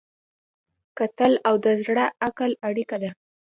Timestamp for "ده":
3.03-3.11